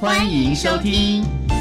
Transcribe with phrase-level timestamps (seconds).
[0.00, 1.53] 欢迎收听。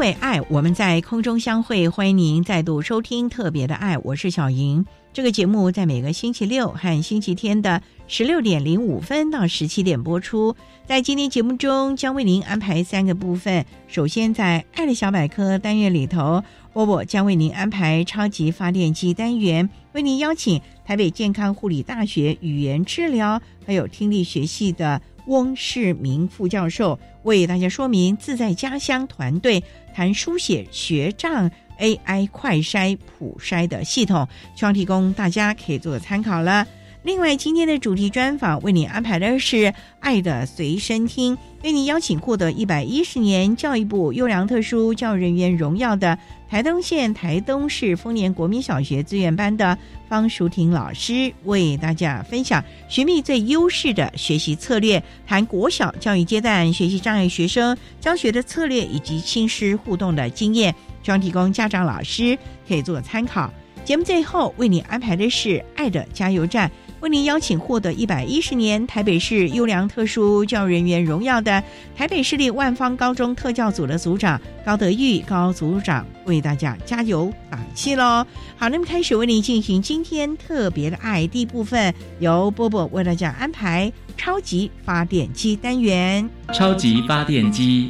[0.00, 1.86] 为爱，我们在空中相会。
[1.86, 4.86] 欢迎您再度收听《特别的爱》，我是小莹。
[5.12, 10.56] 这个节目在每个星期六和星期天的十六点零五分到十七点播出。
[10.86, 13.66] 在今天节目中，将为您安排三个部分。
[13.88, 16.42] 首先，在“爱的小百科”单元里头，
[16.72, 29.62] 波波将为您安排超级发电机单元，为您邀请台北健康护理大学语言治疗还有听力学系的翁世明副教授，为大家说明自在家乡团队
[30.00, 31.50] 含书写学障。
[31.78, 36.66] AI 快筛普筛的系统，希望提供大家可以做参考了。
[37.02, 39.56] 另外，今天的主题专访为你安排的是
[39.98, 46.18] 《爱的随身听》，为你邀请获得一百一十年教育部优良特殊教育人员荣耀的
[46.50, 60.74] 台东县台东市丰年国民小学资源班的方淑婷老师，为大家分享寻觅最优势的学习策略，谈国小教育阶段学习障碍学生教学的策略以及亲师互动的经验。
[61.04, 62.36] 希望提供家长、老师
[62.66, 63.48] 可以做参考。
[63.84, 66.68] 节目最后为你安排的是“爱的加油站”，
[67.00, 71.62] 为您邀请获得一百一十年台北市优良特殊教育人员荣耀的
[71.96, 78.26] 台北市立万方高中特教组的组长高德玉高组长为大家加油打气喽！
[78.58, 86.28] 好，那么开始为您进行今天特别的爱第一部分，由波波为大家安排超级发电机单元。
[86.52, 87.88] 超级发电机，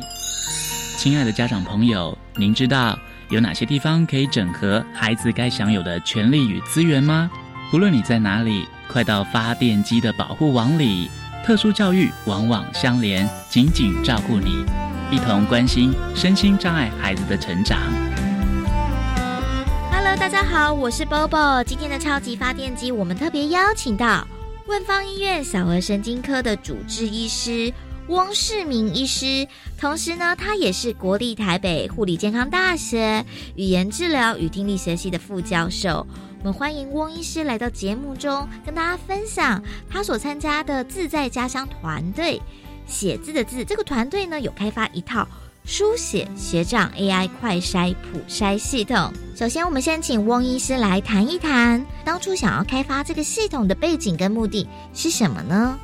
[0.97, 2.17] 亲爱的家长朋友。
[2.37, 2.97] 您知道
[3.29, 7.29] 有哪些地方可以整合孩子该享有的权利与资源吗？
[7.73, 11.09] 无论你在哪里，快到发电机的保护网里。
[11.47, 14.65] 特殊教育网网相连，紧紧照顾你，
[15.09, 17.79] 一同关心身心障碍孩子的成长。
[19.93, 21.63] Hello，大家好，我是 Bobo。
[21.63, 24.27] 今天的超级发电机，我们特别邀请到
[24.67, 27.73] 万方医院小儿神经科的主治医师。
[28.09, 29.47] 汪世明医师，
[29.79, 36.05] 同时呢，他也是国立台北护理健康大学语言治疗与听力学系的副教授。
[36.41, 42.41] 我们欢迎汪医师来到节目中，跟大家分享他所参加的自在家乡团队
[42.87, 43.63] 写字的字。
[43.63, 45.29] 这个团队呢，有开发一套
[45.67, 49.13] 书写学长 AI 快筛普筛系统。
[49.37, 55.79] 首先，我们先请汪医师来谈一谈，当初想要开发这个系统的背景跟目的是什么呢？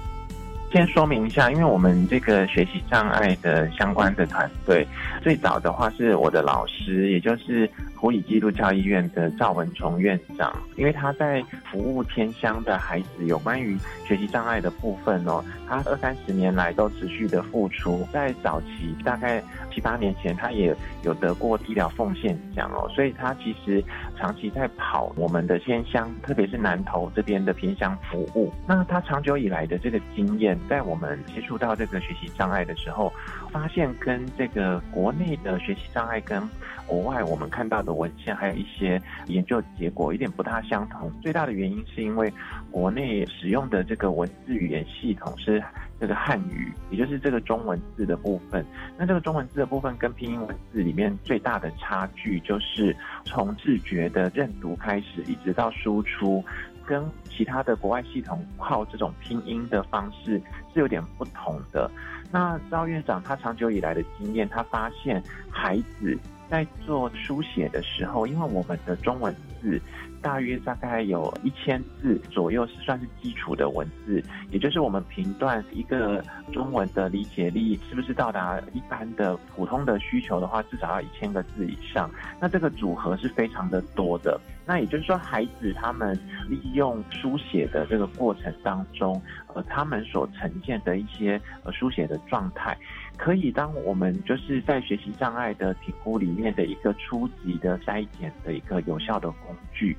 [0.76, 4.86] 先说明一下，因为我们这个学习障碍的相关的团队，
[5.22, 11.42] 最早的话是我的老师，也就是湖里基督教医院的赵文崇院长，因为他在
[11.72, 13.74] 服务天乡的孩子有关于
[14.06, 19.42] 学习障碍的部分哦，他二三十年来都持续的付出，在早期大概
[19.76, 23.84] 七八年前，他也有得过医疗奉献奖哦，所以他其实
[24.16, 30.58] 长期在跑我们的偏乡，特别是南投这边的偏乡服务，那他长久以来的这个经验。
[30.66, 33.12] 在我们接触到这个学习障碍的时候，
[33.52, 36.42] 发现跟这个国内的学习障碍跟
[36.86, 41.12] 国外我们看到的文献还有一些研究结果有点不大相同。
[41.20, 42.32] 最大的原因是因为
[42.70, 45.62] 国内使用的这个文字语言系统是
[46.00, 48.64] 这个汉语，也就是这个中文字的部分。
[48.98, 56.44] 那这个中文字的部分跟拼音文字里面最大的差距，就是从自觉的认读开始，一直到输出。
[56.88, 60.40] 跟其他的国外系统靠这种拼音的方式
[60.72, 61.90] 是有点不同的。
[62.30, 65.20] 那赵院长他长久以来的经验，他发现
[65.50, 66.16] 孩子
[66.48, 69.82] 在做书写的时候，因为我们的中文字。
[70.26, 74.20] 大约大概有一千字左右，是算是基础的文字，
[74.50, 76.20] 也就是我们评断一个
[76.52, 82.10] 中文的理解力是不是到达一般的普通的需求的话，至少要一千个字以上。
[82.40, 84.40] 那这个组合是非常的多的。
[84.66, 86.18] 那也就是说，孩子他们
[86.48, 89.22] 利用书写的这个过程当中，
[89.54, 92.76] 呃，他们所呈现的一些呃书写的状态，
[93.16, 99.96] 可以当我们就是在学习障碍的评估里面的一个初级的筛检的一个有效的工具。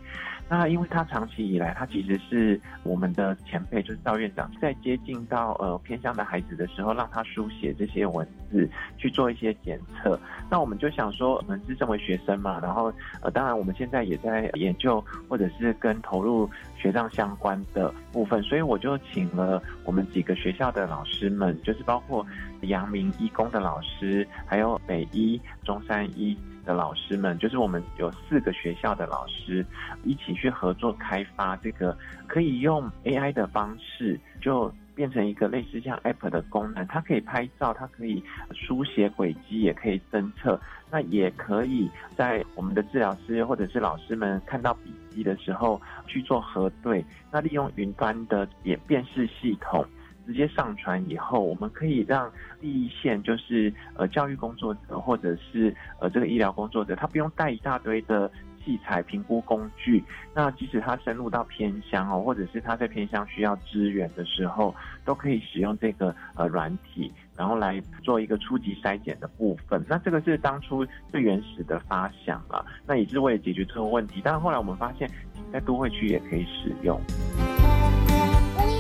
[0.50, 10.18] 那因为他长期以来，他其实是我们的前辈，就是赵院长，在接近到呃偏向的孩子的时候，让他书写这些文字去做一些检测。
[10.50, 22.26] 那我们就想说，我们是身为学生嘛，然后呃，当然我们现在也在研究或者是跟投入学障相关的部分，所以我就请了我们几个学校的老师们，就是包括
[22.62, 26.38] 阳明医工的老师，还有北医、中山医。
[26.68, 29.66] 的老师们，就是我们有四个学校的老师
[30.04, 31.98] 一起去合作开发这个
[32.28, 36.86] 可以用 AI 的方式，就变成一个类似像 App 的功能。
[36.88, 38.22] 它可以拍照，它可以
[38.52, 40.60] 书写轨迹，也可以侦测。
[40.92, 47.06] 那也可以在我们的治疗师或者是老师们看到笔记的时候去做核对。
[47.32, 49.86] 那利用云端的也辨识系统。
[50.26, 52.30] 直接上传以后，我们可以让
[52.60, 58.30] 第一线就是呃教育工作者或者是呃这个医疗工作者，他不用带一大堆的
[58.68, 60.04] 器材评估工具。
[60.34, 64.76] 那即使他深入到偏乡哦，或者是他在偏乡需要支援的时候，
[65.06, 69.82] 都可以使用这个呃软体，然后来做一个初级筛检的部分。
[69.88, 74.20] 那这个是当初最原始的发想了，那也是为了解决这个问题。
[74.22, 75.10] 但是后来我们发现，
[75.54, 77.00] 在都会区也可以使用。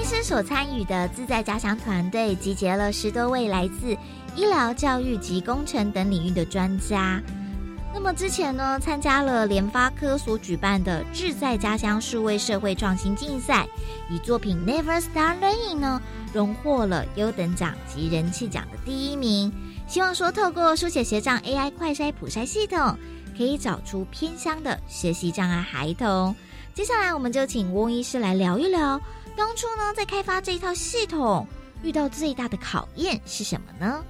[0.03, 3.91] 师所参与的自在家乡团队集结了十多位来自
[4.37, 7.21] 医疗、教育及工程等领域的专家。
[7.99, 13.67] 那么之前呢，参加了联发科所举办的志在家乡数位社会创新竞赛，
[14.07, 15.99] 以作品 Never Start Learning 呢，
[16.31, 19.51] 荣获了优等奖及人气奖的第一名。
[19.87, 22.95] 希望说，透过书写学障 AI 快筛普筛系统，
[23.35, 26.35] 可以找出偏乡的学习障碍孩童。
[26.75, 29.01] 接下来，我们就请翁医师来聊一聊。
[29.35, 31.47] 当初呢，在开发这一套系统，
[31.81, 34.03] 遇到最大的考验是什么呢？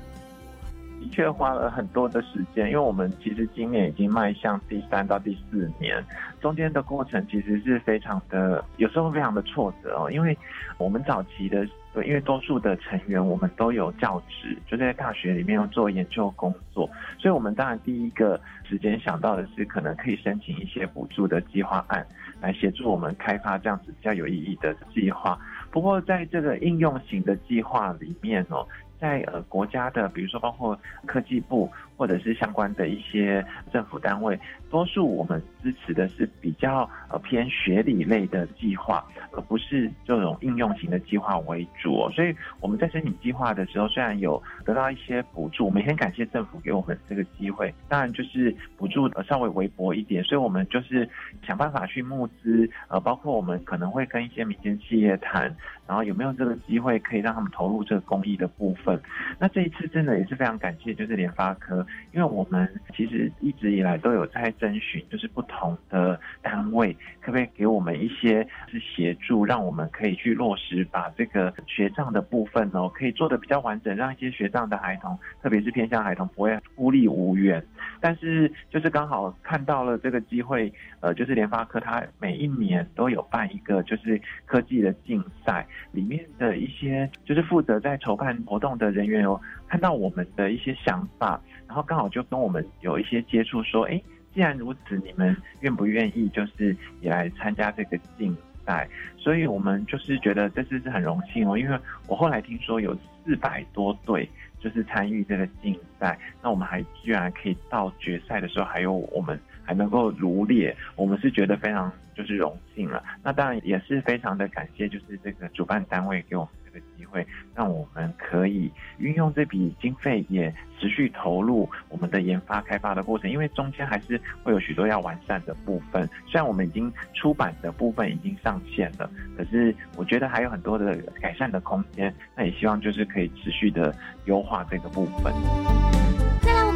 [1.08, 6.04] 的确花了很多的时间，因为我们其实今年已经迈向第三到第四年，
[6.42, 10.12] 中间的过程其实是非常的，有时候非常的挫折哦。
[10.12, 10.38] 因为
[10.78, 11.66] 我们早期的，
[12.06, 22.06] 因为多数的成员我们都有教职，就在大学里面做研究工作，所以我们当然第一个时间想到的是，可能可以申请一些补助的计划案。
[22.40, 25.40] 来协助我们开发这样子比较有意义的计划。
[25.72, 28.64] 不过，在这个应用型的计划里面哦，
[29.00, 34.40] 在呃国家的，比如说包括科技部或者是相关的一些政府单位。
[34.70, 42.10] 多数我们支持的是比较呃偏学理类的计划，而不是这种应用型的计划为主。
[42.12, 47.74] 所以我们在申请计划的时候，虽然有得到一些补助，每天感谢政府给我们这个机会。
[47.88, 51.10] 当然就是补助稍微微薄一点，所以我们就是
[51.46, 55.44] 想办法去募资，呃，包括我们可能会跟一些民间企业谈，
[55.88, 59.00] 然后有没有这个机会可以让他们投入这个公益的部分。
[59.40, 64.54] 那这一次真的也是非常感谢，就是联发科，因为我们其实一直以来都有在。
[64.60, 77.64] 征询就是不同的单位，可不可以给我们一些是协助，让我们可以去落实，把这个学障的部分哦，可以做的比较完整，让一些学障的孩童，特别是偏向孩童，不会孤立无援。
[78.00, 94.02] 但是就是刚好看到了这个机会，呃，就是联发科它每一年都有办一个就是科技的竞赛，里面的一些就是负责在筹办活动的人员哦看到我们的一些想法，然后刚好就跟我们有一些接触，说，哎。
[94.38, 98.88] 既然如此，你们愿不愿意就是也来参加这个竞赛？
[99.18, 104.30] 所以我们就是觉得这次是很荣幸哦，因为我后来听说有四百多队
[104.60, 113.04] 就是参与这个竞赛，那我们还居然可以到决赛的时候，还有我们还能够如列，我们是觉得非常就是荣幸了。
[113.24, 116.52] 那当然也是非常的感谢，就是这个主办单位给我们。
[116.96, 123.30] 机会让我们可以运用这笔经费，也持续投入我们的研发开发的过程。
[123.30, 126.08] 因为中间还是会有许多要完善的部分。
[126.26, 132.14] 虽然我们已经出版的部分已经上线了，可是我觉得还有很多的改善的空间。
[132.36, 133.94] 那也希望就是可以持续的
[134.26, 136.07] 优化这个部分。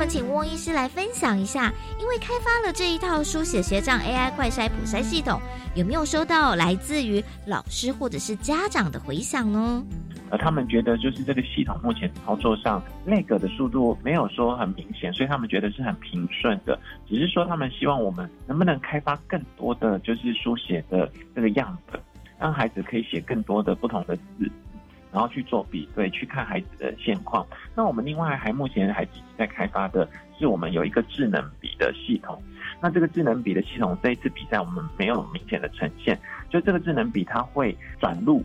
[0.02, 5.40] 们请翁医师来分享一下，因为开发了这一套书写学障 AI 快筛普筛系统，
[5.76, 9.86] 有没有收到来自于老师或者是家长的回响呢？
[10.32, 16.80] 呃，他们觉得就是这个系统目前操作上那个的速度没有说很明显，所以他们觉得是很平顺的。
[17.08, 22.02] 只是说他们希望我们能不能开发更多的就是书写的这个样本，
[22.40, 24.50] 让孩子可以写更多的不同的字，
[25.12, 27.46] 然后去做比对，去看孩子的现况。
[27.76, 30.08] 那我们另外还目前还积极在开发的
[30.40, 32.42] 是我们有一个智能笔的系统。
[32.82, 38.44] 那这个智能笔的系统这一次比赛我们没有明显的呈现，就这个智能笔它会转录。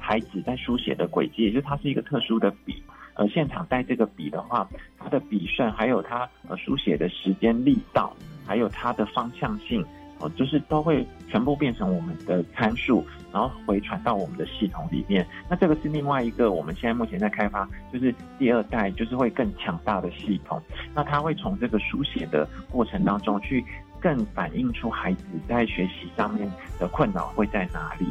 [0.00, 2.82] 孩子在书写的轨迹，也就是它是一个特殊的笔，
[3.14, 4.66] 呃，现场带这个笔的话，
[4.98, 9.84] 它的笔顺，还有它呃书写的时间力道，还有它的方向性，
[10.20, 15.26] 哦，就是都会全部变成我们的参数，然后回传到我们的系统里面。
[15.48, 20.60] 那这个是另外一个我们现在目前在开发，就是第二代，就是会更强大的系统。
[20.94, 23.64] 那它会从这个书写的过程当中去
[24.00, 28.06] 更反映出孩子在学习上面的困扰会在哪里。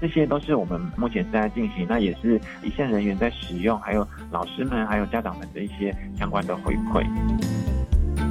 [0.00, 7.06] 这些都是我们目前正在进行，那也是一线人员在使用，还有老师们、还有家长们的一些相关的回馈。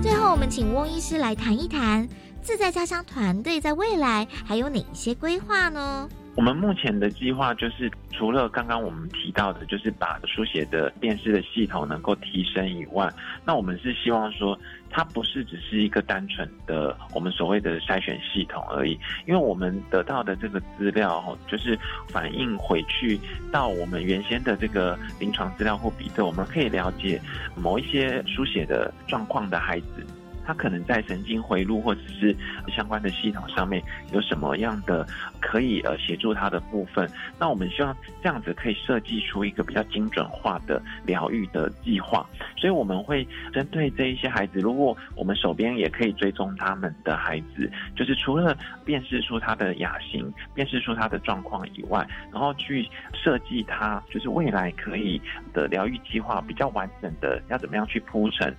[0.01, 2.05] 最后，我们请翁医师来谈一谈
[2.41, 6.09] 自在家乡团队在未来还有哪一些规划呢？
[6.35, 13.11] 我们目前的计划就是，除了刚刚我们提到的，就是把书写的辨识的系统能够提升以外，
[13.45, 14.57] 那我们是希望说，
[14.89, 23.19] 它不是只是一个单纯的我们所谓的筛选系统而已，因为我们得到的这个资料，就是反映回去
[23.51, 27.21] 到我们原先的这个临床资料或比对，我们可以了解
[27.57, 30.07] 某一些书写的状况的孩子。
[30.45, 32.35] 他可能在神经回路或者是
[32.69, 33.81] 相关的系统上面
[34.13, 35.05] 有什么样的
[35.39, 37.09] 可以呃协助他的部分？
[37.39, 42.25] 那我们希望这样子可以设计出一个比较精准化的疗愈的计划。
[42.57, 48.55] 所以我们会针对这一些孩子，如果我们手边也可以追踪他们的孩子，就是除了
[48.85, 55.21] 辨识出他的亚型、辨识出他的状况以外，然后去设计他就是未来可以
[55.53, 58.53] 的疗愈计划比较完整的，要怎么样去铺成。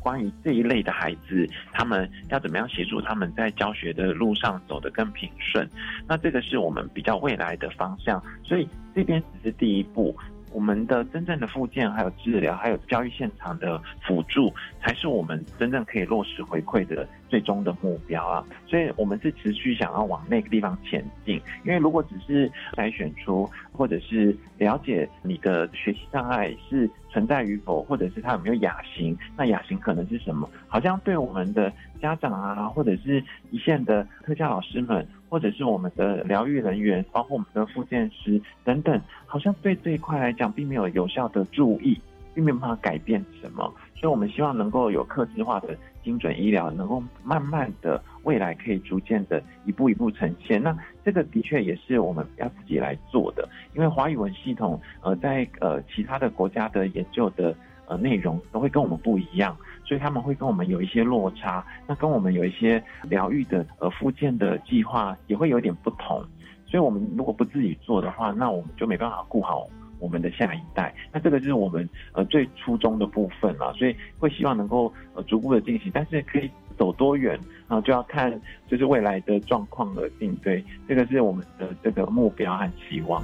[0.00, 5.68] 关于这一类的孩子，他们要怎么样协助他们在教学的路上走得更平顺？
[6.08, 10.16] 那这个是我们比较未来的方向，所以这边只是第一步。
[10.52, 18.44] 我们的真正的复健，还有治疗，还有教育现场的辅助，才是我们真正可以落实回馈的最终的目标啊！
[18.66, 21.40] 所以，我们是持续想要往那个地方前进。
[21.64, 30.48] 因为如果只是筛选出，或者是了解你的学习障碍是存在与否，或者是他有没有亚型，那亚型可能是什么？
[30.66, 35.06] 好像对我们的家长啊，或者是一线的特教老师们。
[35.30, 41.98] 或者是我们的疗愈人员，包括我们的复健师等等，好像对这一块来讲，并没有有效的注意，
[42.34, 43.72] 并没有办法改变什么。
[43.94, 50.60] 所以，我们希望能够有克制化的精准医疗，能够慢慢的未来可以逐渐的一步一步呈现。
[50.60, 57.54] 那这个的确也是我们要自己来做的，因为华语文系统，呃，在呃其他的国家的研究的
[57.90, 59.54] 呃内容都会跟我们不一样。
[59.84, 66.24] 所以他们会跟我们有一些落差，那跟我们有一些疗愈的呃附件的计划也会有点不同。
[66.64, 69.66] 所以我们如果不自己做的话，那我们就没办法顾好
[69.98, 70.94] 我们的下一代。
[71.12, 73.72] 那这个就是我们呃最初衷的部分了。
[73.72, 80.32] 所以会希望能够呃逐步的进行，但是可以走多远啊，就要看就是未来的状况而定。
[80.36, 83.20] 对，这个是我们的这个目标和期望。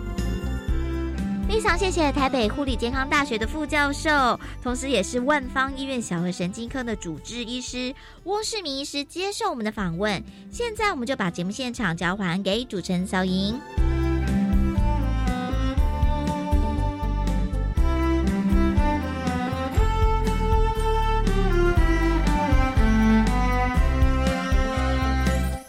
[1.48, 10.22] 非常谢谢台北护理健康大学的副教授，同时也是万方医院小儿神经科的主治医师翁世明医师接受我们的访问。
[10.50, 13.58] 现在我们就把节目现场交还给主持人小莹。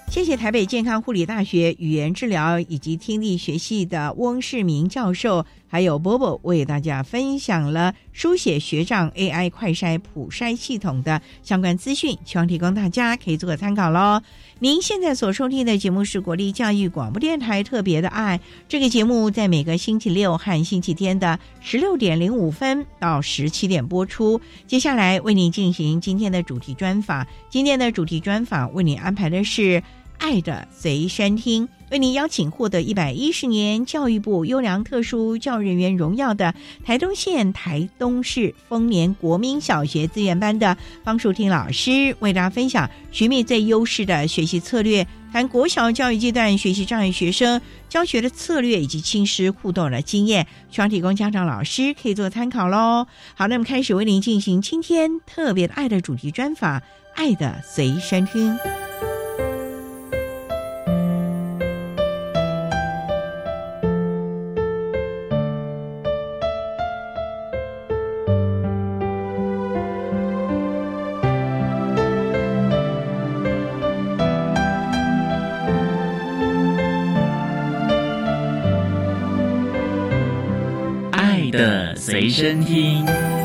[0.10, 14.22] 谢谢台北健康护理大学语言治疗以及听力学系的翁世明教授，还有波波为大家分享了书写学障 AI 快筛普筛系统的相关资讯，希望提供大家可以做个参考喽。
[14.60, 24.42] 您现在所收听的节目是国立教育广播电台特别的爱，这个节目在每个星期六和星期天的十六点零五分到十七点播出。
[24.66, 29.84] 接下来为您进行今天的主题专访，今天的主题专访为您安排的是。
[30.18, 53.08] 爱的随身听为您邀请获得一百一十年教育部优良特殊教育人员荣耀的台东县台东市丰年国民小学资源班的方淑婷老师，为大家分享寻觅最优势的学习策略，谈国小教育阶段学习障碍学生教学的策略以及亲师互动的经验，希望提供家长老师可以做参考喽。
[53.36, 56.84] 好，那么开始为您进行今天特别的爱的主题专访，
[57.16, 58.58] 爱的随身听。
[82.38, 83.37] 身听。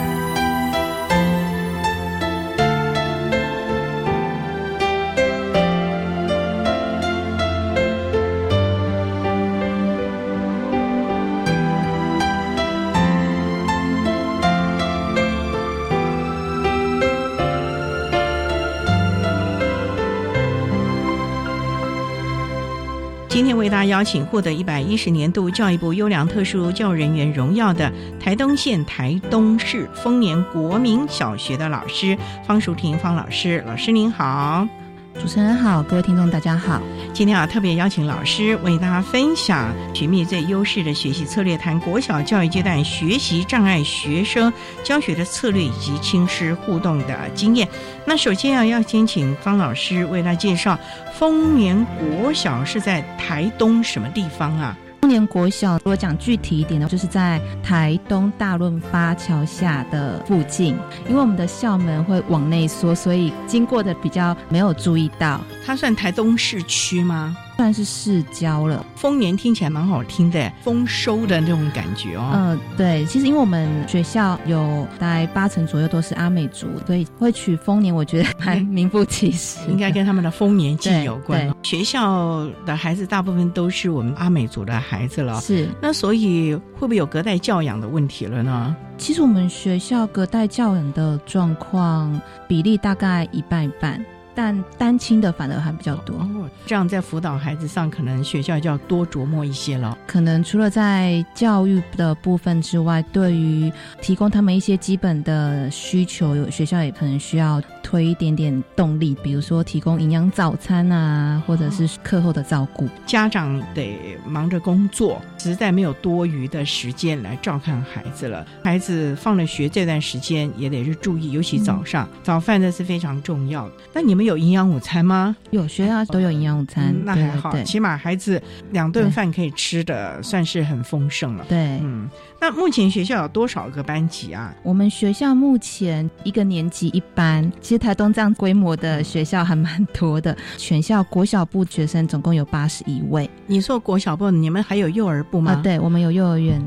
[24.02, 32.16] 请获得一百一十年度教育部优良特殊教育人员荣耀的台东县台东市丰年国民小学的老师
[32.46, 34.81] 方淑婷方老师，老师您好。
[35.20, 36.80] 主持人好，各位听众大家好。
[37.12, 44.52] 今天啊，特别邀请老师为大家分享寻觅最优势的学习策略，谈国小教育阶段学习障碍学生
[44.82, 47.68] 教学的策略以及亲师互动的经验。
[48.04, 50.78] 那首先啊，要先请方老师为大家介绍
[51.14, 54.76] 丰年国小是在台东什么地方啊？
[55.02, 60.76] 中年国小，如果讲具体一点呢，就是在台东大润发桥下的附近。
[61.08, 65.40] 因为我们的校门会往内缩，所以经过的比较没有注意到。
[65.66, 67.36] 它算台东市区吗？
[67.56, 68.84] 算是市郊了。
[68.96, 72.32] 丰年听起来蛮好听的，丰收的那种感觉哦。
[72.34, 73.04] 嗯，对。
[73.06, 79.58] 其实因为我们学校有大概八成左右都是阿美族，所以会取丰年，我觉得还名副其实。
[79.70, 81.52] 应该跟他们的丰年祭有关。
[81.62, 85.68] 学校的孩子大部分都是我们阿美族的孩子了，是。
[85.80, 88.74] 那所以会不会有隔代教养的问题了呢？
[88.98, 94.04] 其实我们学校隔代教养的状况比例大概一半一半。
[94.34, 96.26] 但单亲的反而还比较多，
[96.64, 99.98] 这样在辅导孩子上，可能学校就要多琢磨一些了。
[100.06, 103.70] 可能除了在教育的部分之外，对于
[104.00, 112.88] 提供他们一些基本的需求，有学校也可能需要推一点点动力，比如说提供营养早餐啊，或者是课后的照顾。
[113.04, 118.46] 家长得忙着工作，实在没有多余的时间来照看孩子了。
[118.64, 123.74] 孩子放了学这段时间也得是注意，尤其早上早饭那是非常重要的。
[123.92, 124.21] 那你们。
[124.24, 125.36] 有营养午餐吗？
[125.50, 131.44] 有学校都有营养午餐，那还好，起码孩子两顿饭可以吃的，算是很丰盛了。
[131.48, 132.08] 对，嗯，
[132.40, 134.54] 那目前学校有多少个班级啊？
[134.62, 140.36] 我们学校目前一个年级一班，其实台东这样规模的学校还蛮多的。
[140.56, 143.28] 全校国小部学生总共有八十一位。
[143.46, 145.60] 你说国小部，你们还有幼儿部吗？
[145.62, 146.62] 对，我们有幼儿园，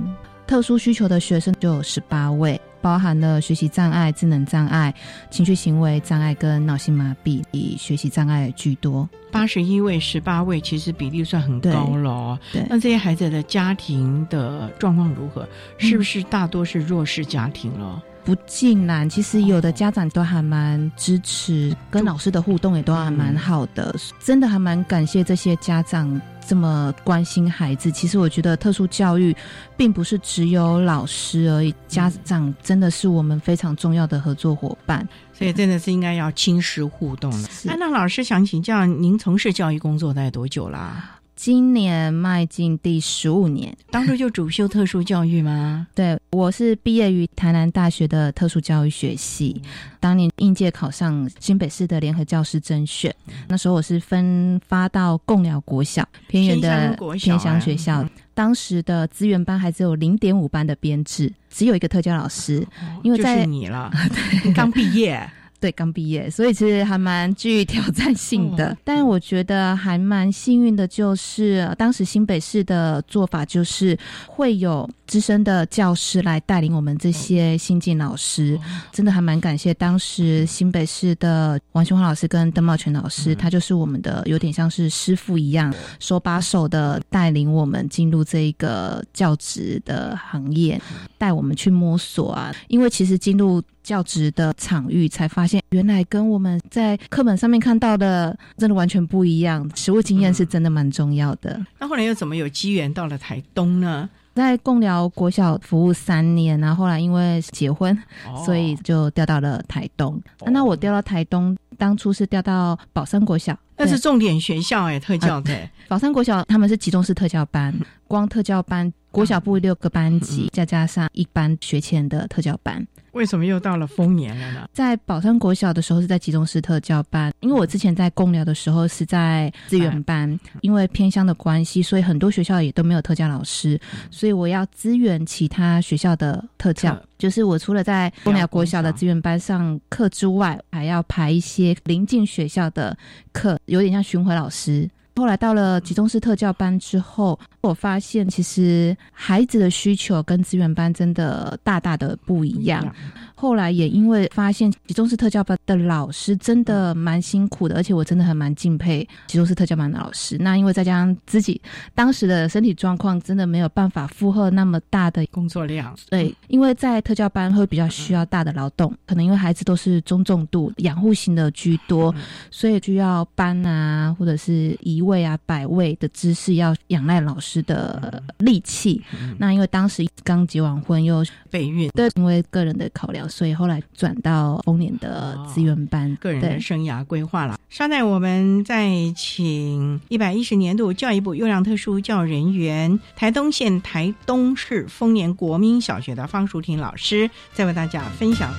[0.47, 2.59] 特殊需求的学生就有十八位。
[2.85, 4.93] 包含了学习障碍、智能障碍、
[5.31, 9.09] 情绪行为障碍跟脑性麻痹，以学习障碍居多。
[9.31, 12.39] 八十一位、十八位，其实比例算很高了。
[12.53, 15.49] 对，那这些孩子的家庭的状况如何？
[15.79, 18.03] 是不是大多是弱势家庭了？
[18.23, 23.95] 不尽然，其实有的家长都还蛮支持，跟老师的互动也都还蛮好的。
[24.19, 26.21] 真的还蛮感谢这些家长。
[26.47, 29.35] 这么关心孩子，其实我觉得特殊教育
[29.75, 37.49] 并不是只有老师而已，家长真的是我们非常重要的合作伙伴，所以真的是应该要亲师互动了。
[37.67, 41.14] 安娜老师想请教您，从事教育工作大概多久啦？
[41.35, 45.85] 今年迈进第十五年，当初就主修特殊教育吗？
[45.93, 49.61] 对，我是毕业于台南大学的特殊教育学系，
[49.99, 53.13] 当年应届考上新北市的联合教师甄选，
[53.47, 62.65] 那时候我是分发到共寮国小偏远的偏乡学校，当时的资源班还只有零点五班的编制，只有一个特教老师，
[63.03, 63.91] 因为在你了，
[64.55, 65.29] 刚毕业。
[65.65, 68.77] 对，刚毕业，所以其实还蛮具挑战性的。
[68.83, 73.97] 但我觉得还蛮幸运的，就是当时新北市的做法，就是
[74.27, 78.59] 会有资深的教师来带领我们这些新进老师。
[78.91, 90.79] 真的还蛮感谢当时新北市的王雄华老师跟邓茂全老师，他就是我们的有点像是师傅一样，手把手的带领我们进入这一个教职的行业，
[91.17, 92.53] 带我们去摸索啊。
[92.67, 99.69] 因为其实进入教职的场域，才发现原来跟我们在课本上面看到的真的完全不一样。
[99.75, 101.59] 实物经验是真的蛮重要的。
[101.79, 104.09] 那后来又怎么有机缘到了台东呢？
[104.33, 107.97] 在共寮国小服务三年，然后后来因为结婚，
[108.45, 110.21] 所以就调到了台东。
[110.47, 115.69] 那我调到台东，当初是调到宝山国小，那是重点学校哎，特教的。
[115.87, 117.73] 宝山国小他们是集中式特教班，
[118.07, 122.85] 光特教班国小部六个班级，再加上一班学前的特教班。
[123.11, 124.67] 为什么又到了丰年了呢？
[124.73, 133.79] 在宝山国小的时候是在集中式特教班，因为我之前在公寮的时候是在资源班，因为偏乡的关系，所以很多学校也都没有特教老师，
[134.11, 137.01] 所以我要支援其他学校的特教。
[137.17, 142.97] 就是我除了在公寮国小的资源班上课之外，还要排一些临近学校的
[143.31, 144.89] 课，有点像巡回老师。
[145.15, 152.93] 后来到了集中式特教班之后，我发现其实孩子的需求跟资源班真的大大的不一样。
[153.33, 160.37] 后来也因为发现集中式特教班的老师真的蛮辛苦的，而且我真的很蛮敬佩集中式特教班的老师。
[160.37, 161.61] 那因为再加上自己
[161.93, 165.95] 当时的身体状况，真的没有办法负荷那么大的工作量。
[166.09, 172.13] 对，因为在特教班会比较需要大的劳动，可能因为孩子都是中重度养护型的居多，
[172.51, 179.01] 所以就要搬啊，或者是移位啊、百位的姿势要仰赖老师的力气。
[179.37, 183.27] 那因为当时刚结完婚又备孕，对，因为个人的考量。
[183.29, 187.59] 所以后来转到丰年的资源班，个人的生涯规划了。
[187.69, 198.53] 稍待，我们再请一百一十年度教育部优良特殊教育人员、台东县台东市丰年国民小学的方淑婷老师，再为大家分享。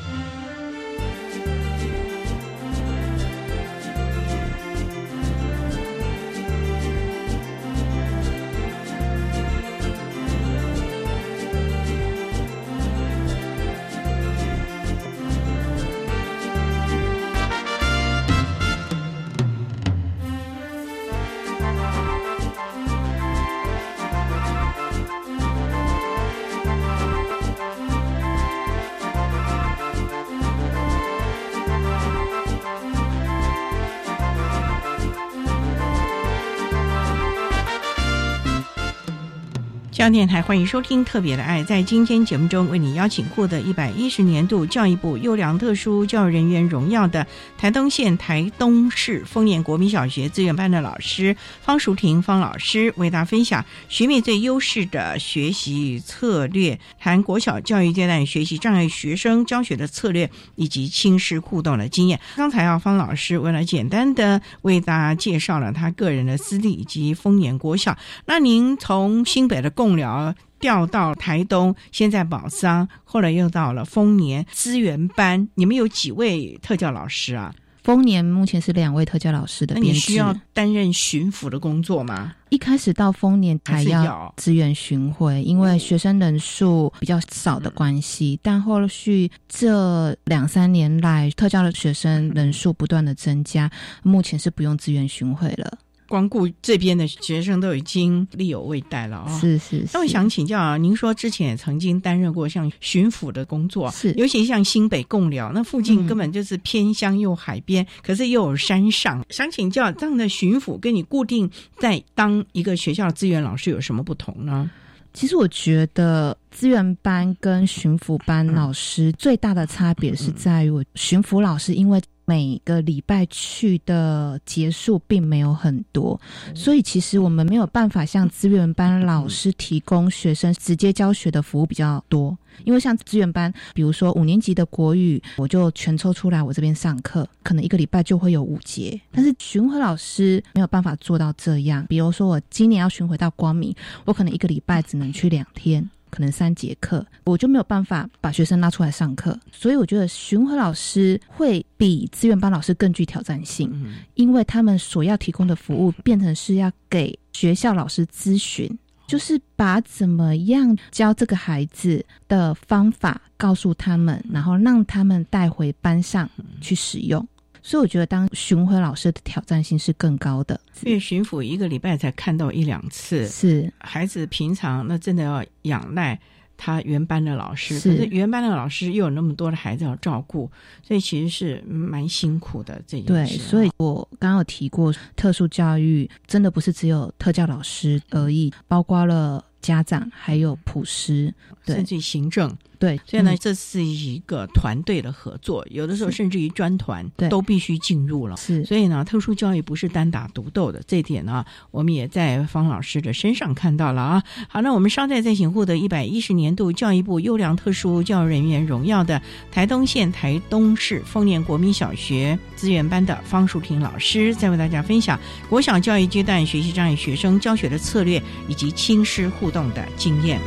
[39.96, 41.62] 中央电台欢迎收听《特别的爱》。
[41.64, 62.20] 在今天节目中，为你邀请获得一百一十年度教育部优良特殊教育人员荣耀的台东县台东市丰年国民小学资源班的老师方淑婷方老师，为大家分享学妹最优势的学习策略，谈国小教育阶段学习障碍学生教学的策略以及亲师互动的经验。
[62.36, 67.96] 刚才啊，方老师为了简单的为大家介绍了他个人的资历以及丰年国小。
[68.26, 75.48] 那您从新北的共共疗调到台东，现在宝桑，后来又到了丰年资源班。
[75.54, 77.54] 你们有几位特教老师啊？
[77.84, 79.76] 丰年目前是两位特教老师的。
[79.76, 82.34] 那你需要担任巡抚的工作吗？
[82.48, 88.40] 一开始到丰年还要资源巡回，因为学生人数比较少的关系。
[88.42, 93.70] 但后续这两三年来，特教的学生人数不断的增加，
[94.02, 95.78] 目前是不用资源巡回了。
[96.08, 99.38] 光顾这边的学生都已经力有未逮了啊！
[99.40, 99.84] 是是。
[99.92, 109.24] 那我想请教啊，您说之前也曾经担任过像巡抚的工作，是尤其像新北贡寮那附近根本就是偏乡又海边，可是又有山上。
[109.30, 114.70] 想请教这样的巡抚跟你固定在当一个学校的资源老师有什么不同呢？
[115.12, 122.00] 其实我觉得资源班跟巡抚班老师最大的差别是在于，我巡抚老师因为。
[122.26, 126.20] 每个礼拜去的结束并没有很多，
[126.54, 132.36] 所以其实我们没有办法向资源班老师提供学生直接教学的服务比较多。
[132.64, 138.98] 因为像资源班，比如说五年级的国语，我就全抽出来我这边上课，可能一个礼拜就会有五节。
[139.12, 141.86] 但是巡回老师没有办法做到这样。
[141.86, 143.72] 比如说我今年要巡回到光明，
[144.04, 145.88] 我可能一个礼拜只能去两天。
[146.16, 153.70] 可能三节课，我就没有办法把学生拉出来上课，所以我觉得巡回老师会比资源班老师更具挑战性，
[154.14, 158.66] 因为他们所要提供的服务变成是要给学校老师咨询，
[159.06, 166.26] 就是把怎么样教这个孩子的方法告诉他们，然后让他们带回班上
[166.62, 167.28] 去使用。
[167.66, 173.72] 所以我觉得当巡回老师的挑战性是更高的，因为巡抚一个礼拜才看到一两次，是。
[173.78, 176.16] 孩子平常那真的要仰赖
[176.56, 180.48] 他原班的老师，可是原班的老师又有那么多的孩子要照顾，
[180.80, 182.80] 所以其实是蛮辛苦的。
[182.86, 191.34] 这对，所以我刚刚有提过，特殊教育真的不是只有特教老师而已，包括了家长还有普师，
[191.66, 192.56] 甚至行政。
[192.78, 198.36] 对，所以呢，这是一个团队的合作，有的时候甚至于专团都必须进入了。
[198.36, 204.22] 是，所以呢，特殊教育不是单打独斗的，这点呢，我们也在方老师的身上看到了啊。
[204.46, 220.38] 好，那我们稍待再请获得一百一十年度教育部优良特殊教育人员荣耀的台东县台东市丰年国民小学资源班的方淑婷老师，再为大家分享国小教育阶段学习障碍学生教学的策略以及亲师互动的经验。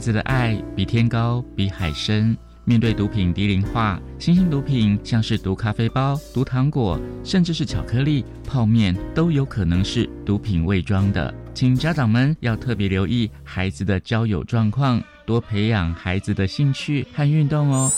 [0.00, 2.36] 子的爱比天高，比海深。
[2.64, 11.34] 面对毒品低龄化，新兴毒品像是毒咖啡包、毒糖果，甚至是巧克力、泡面，都有可能是毒品伪装的。
[11.52, 17.90] 请家长们要特别留意孩子的交友状况，多培养孩子的兴趣和运动哦。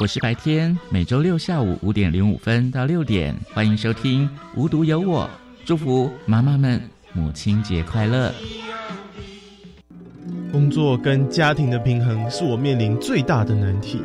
[0.00, 5.24] 我是白天，每周六下午五点零五分到六点，欢迎收听《无独有我》，
[5.64, 6.80] 祝福妈妈们
[7.12, 8.34] 母亲节快乐。
[10.50, 14.00] 工作跟家庭的平衡是我面临最大的难题。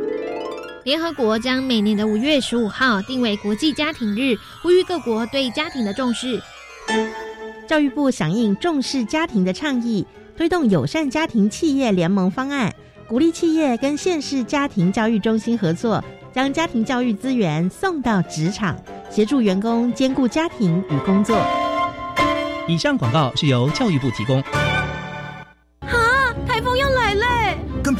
[0.83, 6.41] 联合国将每年的五月十五号定为国际家庭日，呼吁各国对家庭的重视。
[7.67, 12.73] 教育部响应重视家庭的倡议，推动友善家庭企业联盟方案，
[13.09, 16.01] 鼓励企业跟县市家庭教育中心合作，
[16.33, 18.77] 将家庭教育资源送到职场，
[19.09, 21.37] 协助员工兼顾家庭与工作。
[22.69, 24.41] 以上广告是由教育部提供。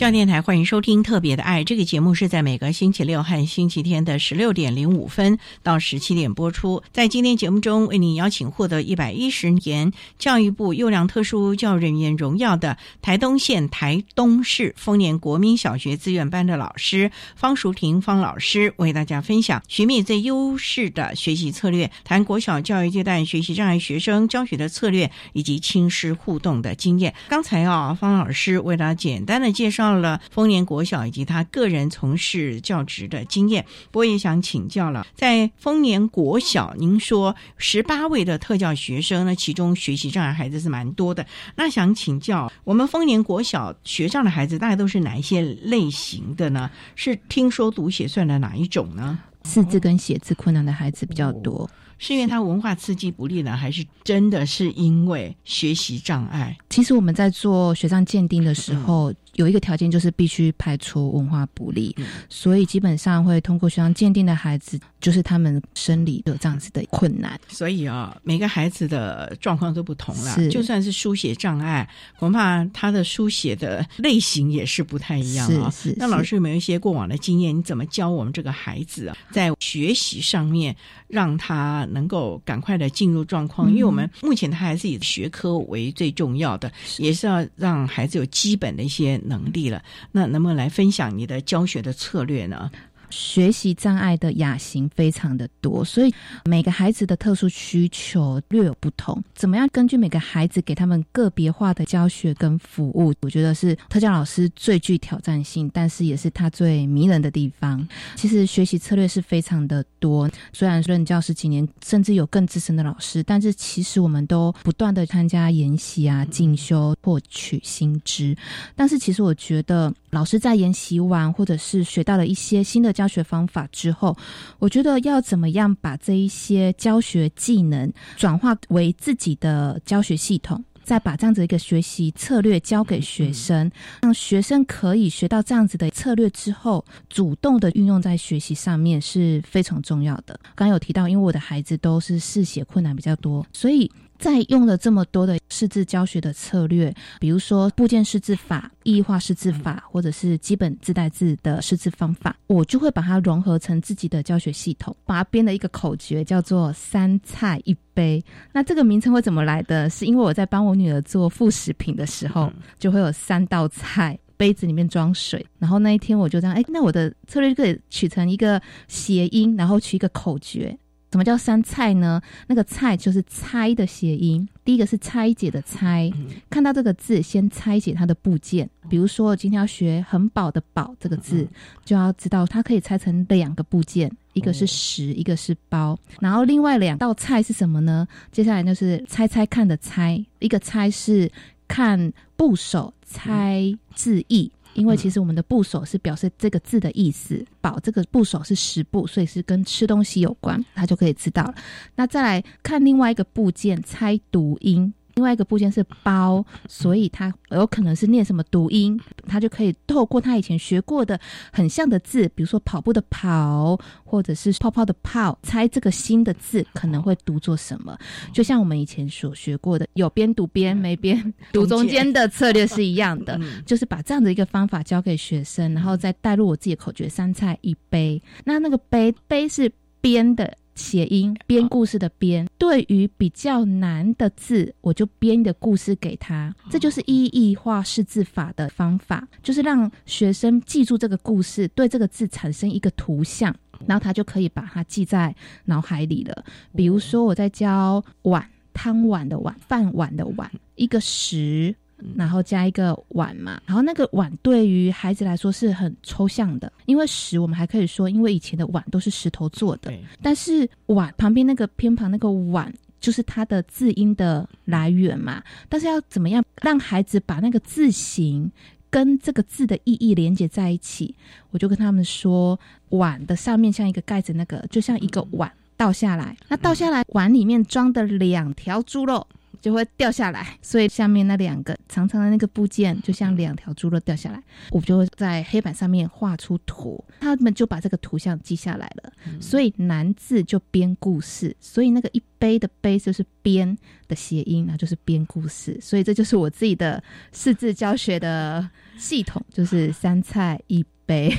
[0.00, 6.82] 教电台欢迎收听《特别的爱》这个节目，是在每个星期六和星期天的十六点零五分到十七点播出。
[6.90, 27.14] 在今天节目中，为您邀请获得一百一十年教育部优良特殊教育人员荣耀的台东县台东市丰年国民小学资源班的老师方淑婷方老师，为大家分享学灭最优势的学习策略，谈国小教育阶段学习障碍学生教学的策略以及亲师互动的经验。
[27.28, 29.90] 刚才啊，方老师为大家简单的介绍。
[30.00, 41.26] 到了丰年国小以及他个人从事教职的经验，不过也想请教了，在丰年国小，您说十八位的特教学生呢，其中学习障碍孩子是蛮多的。
[41.54, 46.70] 那想请教，我们丰年国小学上的孩子大概都是哪一些类型的呢？
[46.96, 49.18] 是听说读写算的哪一种呢？
[49.44, 51.68] 识字跟写字困难的孩子比较多。
[52.02, 56.56] 是因为他文化刺激不利呢，还是真的是因为学习障碍？
[56.70, 61.94] 其实我们在做学障鉴定的时候，有一个条件就是必须排除文化不利，
[62.28, 67.38] 所以基本上会通过学校鉴定的孩子，就是他们生理有这样子的困难。
[67.48, 71.88] 所以啊，每个孩子的状况都不同了，就算是书写障碍，
[72.18, 75.72] 恐怕他的书写的类型也是不太一样啊。
[75.96, 77.56] 那老师有没有一些过往的经验？
[77.56, 80.74] 你怎么教我们这个孩子啊，在学习上面
[81.06, 81.60] 让他？
[81.90, 89.82] 能够赶快的进入状况，因为我们目前他还是以学科为最重要的，也是要让孩子有基本的一些能力了。
[90.12, 92.70] 那能不能来分享你的教学的策略呢？
[93.10, 99.22] 学习障碍的亚型非常的多，所以每个孩子的特殊需求略有不同。
[99.34, 103.12] 怎么样根据每个孩子给他们个别化的教学跟服务？
[103.20, 107.86] 我觉得是特教老师最具挑战性，但是也是他最迷人的地方。
[108.14, 118.36] 其实学习策略是非常的多，虽然任教十几年，甚至有更资深的老师，但是其实我们都不断的参加研习啊、进修、获取新知。
[118.76, 122.90] 但是其实我觉得，老师在研习完或者是学到了一些新的。
[123.00, 124.14] 教学方法之后，
[124.58, 133.70] 我觉得要怎么样把这一些教学技能转化为自己的教学系统，再把这样子一个学习策略教给学生，
[134.02, 140.38] 让学生可以学到这样子的策略之后，主动的运用在学习上面是非常重要的。
[140.56, 143.90] 刚刚有提到，因为我的孩子都是视写困难比较多，所以。
[144.20, 158.22] 在用了这么多的识字教学的策略，比如说部件识字法、意义化识字法，或者是基本自带字的识字方法，我就会把它融合成自己的教学系统，把它编了一个口诀，叫做“三菜一杯”。
[158.52, 159.88] 那这个名称会怎么来的？
[159.88, 164.18] 是因为我在帮我女儿做副食品的时候，就会有三道菜。
[164.36, 170.74] 杯子里面装水，然后那一天我就这样，哎，那我的策略就可以取成一个谐音，然后取一个口诀。
[171.10, 172.20] 什么叫三菜呢？
[172.46, 174.48] 那个“菜”就是拆的谐音。
[174.64, 176.10] 第一个是拆解的“拆”，
[176.48, 178.70] 看到这个字，先拆解它的部件。
[178.88, 181.48] 比如说，今天要学“很饱”的“饱”这个字，
[181.84, 185.98] 就要知道它可以拆成两个部件，一个是食，一个是包。
[186.20, 188.06] 然后另外两道菜是什么呢？
[188.30, 191.30] 接下来就是猜猜看的“猜”，一个“猜”是
[191.66, 192.94] 看部首。
[193.12, 197.44] 猜字义，因为其实我们的部首是表示这个字的意思。
[197.60, 201.54] 宝这个部首是食部，所以是跟吃东西有关，他就可以知道了。
[201.94, 204.92] 那再来看另外一个部件，猜读音。
[205.14, 211.18] 另外一个部件是包，所以他有可能是念什么读音，他就可以透过他以前学过的
[211.52, 217.96] 很像的字，比如说跑步的跑，或者是泡泡的泡，猜这个新的字可能会读作什么。
[218.32, 228.22] 就像我们以前所学过的，有边读边，没边读中间的策略是一样的，就是把这样的一个方法教给学生，然后再带入我自己的口诀：三菜一杯。
[228.44, 229.70] 那那个杯杯是
[230.00, 230.56] 边的。
[230.80, 236.54] 谐音编故事的编，对于比较难的字，我就编一个故事给他。
[236.70, 243.54] 这就是意义化识字法的方法，就是让学生记住这个故事，对这个字产生一个图像，
[243.86, 245.34] 然后他就可以把它记在
[245.66, 246.44] 脑海里了。
[246.74, 251.76] 比如说，我在教碗，汤碗的碗，饭碗的碗，一个十。
[252.16, 265.42] 然后加一个碗嘛，然后那个碗对于孩子来说是很抽象的，因为石我们还可以说，因为以前的碗都是石头做的，但是碗旁边那个偏旁那个碗就是它的字音的来源嘛。
[265.68, 268.50] 但是要怎么样让孩子把那个字形
[268.90, 271.14] 跟这个字的意义连接在一起？
[271.50, 272.58] 我就跟他们说，
[272.90, 279.26] 碗的上面像一个盖子，那个就像一个碗倒下来，那倒下来碗里面装的两条猪肉。
[279.60, 284.42] 就会掉下来，所以下面那两个长长的那个部件就像两条猪肉掉下来。
[284.70, 289.12] 我就会在黑板上面画出图，他们就把这个图像记下来了。
[289.40, 293.76] 所以难字就编故事，所以那个一杯的杯就是编
[294.08, 295.78] 的谐音，那就是编故事。
[295.80, 301.36] 所以这就是我自己的识字教学的系统，就是三菜一杯。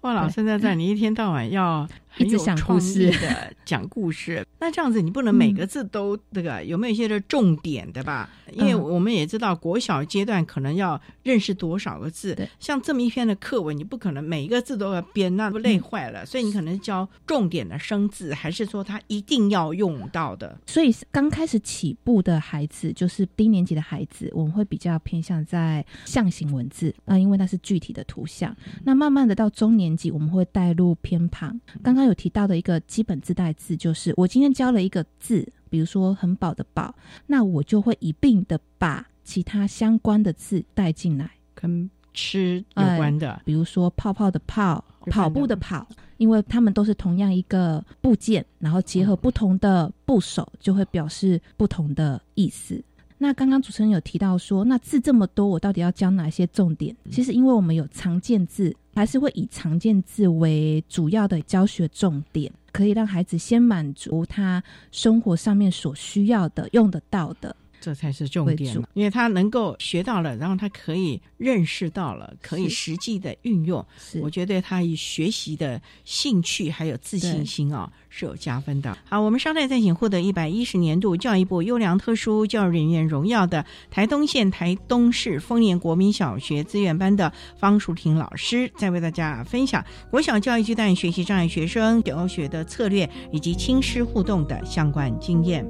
[0.00, 1.86] 哇，老师在在，你一天到晚要。
[2.12, 8.28] 很有创意的讲故事，那这样子你不能每个字都这个有没有一些的重点的吧？
[8.52, 16.26] 因为我们也知道国小阶段可能要认识多少个字，像这么一篇的课文，你不可能每一个字都要编，那不累坏了。
[16.26, 20.58] 所以你可能教重点的生字，还是说他一定要用到的？
[20.66, 28.54] 所以刚开始起步的孩子，就是低年级的孩子，我们会比较偏向在象形文字啊，因为它是具体的图像。
[28.84, 31.58] 那慢慢的到中年级，我们会带入偏旁。
[31.82, 32.01] 刚刚。
[32.04, 36.94] 有提到的一个基本自带字，就是我今天教了一个字，比如说很饱的饱，
[37.26, 45.86] 那我就会一并的把其他相关的字带进来，跟吃有关的，比如说泡泡的泡，跑步的跑，
[46.18, 52.82] 因为他们都是同样一个部件，然后结合不同的部首，就会表示不同的意思。
[53.22, 56.92] 那刚刚主持人有提到说，那字这么多，我到底要教哪些重点？
[57.08, 67.54] 其实因为我们有常见字，还是会以常见字为主要的教学重点，可以让孩子先满足他生活上面所需要的、用得到的。
[67.82, 73.84] 这才是重点，因为他能够学到了，然后他可以认识到了，可以实际的运用。
[74.22, 78.96] 我觉得他以学习的兴趣还有自信心啊是有加分的。
[79.04, 95.68] 好，我们稍待再请获得一百一十年度教育部优良特殊教育人员荣耀的台东县台东市丰年国民小学资源班的方淑婷老师，再为大家分享国小教育阶段学习障碍学生教学的策略以及亲师互动的相关经验。